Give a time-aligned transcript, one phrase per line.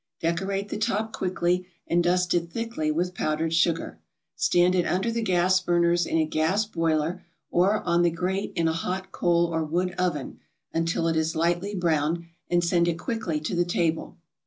[0.19, 3.99] Decorate the top quickly, and dust it thickly with powdered sugar;
[4.35, 8.67] stand it under the gas burners in a gas broiler or on the grate in
[8.67, 10.39] a hot coal or wood oven
[10.73, 14.17] until it is lightly browned, and send it quickly to the table.